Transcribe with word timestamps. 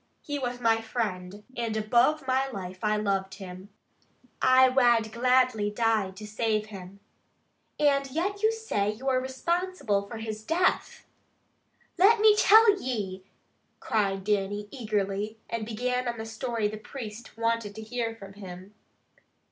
He 0.23 0.39
was 0.39 0.59
my 0.59 0.81
friend, 0.81 1.43
and 1.55 1.77
above 1.77 2.25
my 2.25 2.47
life 2.49 2.79
I 2.81 2.97
loved 2.97 3.35
him. 3.35 3.69
I 4.41 4.67
wad 4.67 5.11
gladly 5.11 5.67
have 5.67 5.75
died 5.75 6.17
to 6.17 6.25
save 6.25 6.65
him." 6.65 7.01
"And 7.79 8.09
yet 8.09 8.41
you 8.41 8.51
say 8.51 8.89
you 8.91 9.07
are 9.09 9.21
responsible 9.21 10.07
for 10.07 10.17
his 10.17 10.43
death!" 10.43 11.05
"Let 11.99 12.19
me 12.19 12.35
tell 12.35 12.81
ye!" 12.81 13.25
cried 13.79 14.23
Dannie 14.23 14.67
eagerly, 14.71 15.37
and 15.47 15.67
began 15.67 16.07
on 16.07 16.17
the 16.17 16.25
story 16.25 16.67
the 16.67 16.77
priest 16.77 17.37
wanted 17.37 17.75
to 17.75 17.83
hear 17.83 18.15
from 18.15 18.33
him. 18.33 18.73